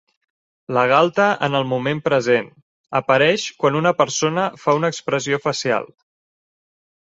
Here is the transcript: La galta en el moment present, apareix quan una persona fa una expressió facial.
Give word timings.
La 0.77 0.85
galta 0.91 1.27
en 1.47 1.57
el 1.59 1.67
moment 1.73 2.01
present, 2.07 2.49
apareix 3.01 3.45
quan 3.65 3.79
una 3.83 3.95
persona 4.03 4.49
fa 4.65 4.79
una 4.81 4.93
expressió 4.97 5.43
facial. 5.49 5.91